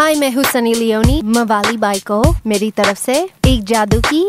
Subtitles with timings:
[0.00, 3.14] हाय मैं हूँ सनी लियोनी। मवाली बाई को मेरी तरफ़ से
[3.46, 4.20] एक जादू की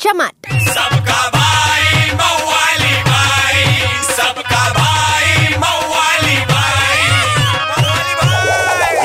[0.00, 3.64] चमट। सबका भाई मवाली भाई
[4.10, 7.06] सबका भाई मवाली भाई।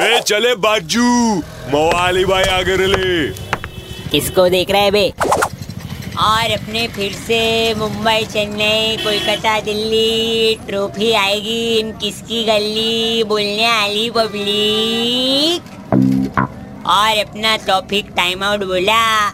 [0.08, 1.08] ए चले बाजू
[1.74, 3.28] मवाली भाई आगे ले
[4.12, 5.06] किसको देख रहे बे?
[6.20, 13.24] और अपने फिर से मुंबई, चेन्नई, कोलकाता, दिल्ली, ट्रॉफी आएगी इन किसकी गली?
[13.24, 15.62] बोलने वाली पब्लिक।
[16.88, 19.30] और अपना टॉपिक टाइम आउट बोला।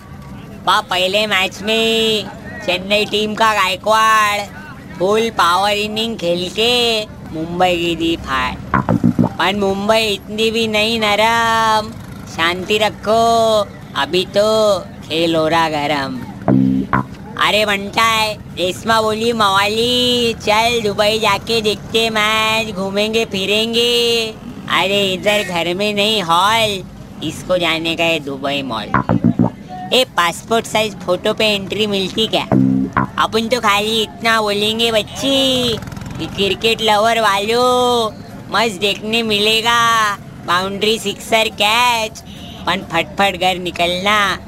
[0.68, 2.26] वह पहले मैच में
[2.66, 4.42] चेन्नई टीम का गायकवाड़
[5.00, 8.56] फुल पावर इनिंग खेल के मुंबई की दी फाड़
[9.22, 11.92] पर मुंबई इतनी भी नहीं नरम।
[12.36, 13.62] शांति रखो।
[13.96, 16.27] अभी तो खेल हो रहा गरम।
[17.42, 24.28] अरे बनता है, रेशमा बोली, मवाली, चल दुबई जाके देखते मैच, घूमेंगे, फिरेंगे।
[24.70, 26.84] अरे इधर घर में नहीं, हॉल,
[27.24, 28.92] इसको जाने का है दुबई मॉल।
[29.94, 32.44] ए पासपोर्ट साइज़ फ़ोटो पे एंट्री मिलती क्या?
[33.24, 35.78] अपन तो खाली इतना बोलेंगे, बच्ची,
[36.20, 38.12] कि क्रिकेट लवर वालों,
[38.52, 39.80] मस्त देखने मिलेगा।
[40.46, 42.24] बाउंड्री सिक्सर कैच
[42.68, 44.40] पन फटफट घर निकलना।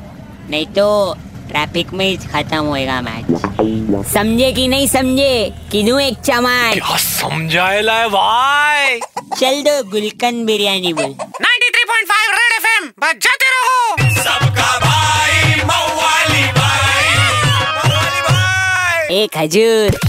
[0.50, 1.16] नहीं तो
[1.50, 3.26] ट्रैफ़िक में ही खत्म होएगा मैच
[4.14, 5.54] समझे कि नहीं समझे?
[5.72, 9.00] किनू एक चमान क्या समझाएला है भाई?
[9.40, 11.14] चल दो गुलकंद बिरयानी बोल।
[11.46, 17.16] 93.5 रेड एफएम बजाते रहो। सबका भाई मवाली भाई।
[17.86, 20.09] मवाली भाई एक हजूर